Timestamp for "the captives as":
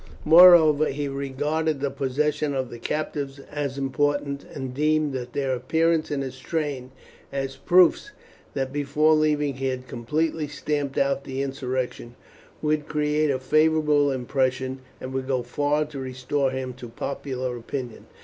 2.71-3.77